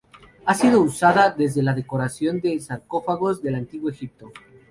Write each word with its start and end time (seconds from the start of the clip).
Ha 0.45 0.55
sido 0.55 0.81
usada 0.81 1.29
desde 1.29 1.61
la 1.61 1.75
decoración 1.75 2.41
de 2.41 2.59
sarcófagos 2.59 3.43
del 3.43 3.53
antiguo 3.53 3.87
Egipto. 3.91 4.31